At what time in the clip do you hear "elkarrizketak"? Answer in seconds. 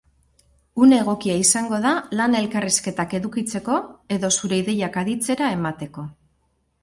2.39-3.13